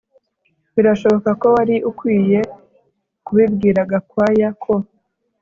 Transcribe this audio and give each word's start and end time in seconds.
Birashoboka 0.75 1.29
ko 1.39 1.47
wari 1.55 1.75
ukwiye 1.89 2.39
kubibwira 3.25 3.79
Gakwaya 3.91 4.49
ko 4.63 4.73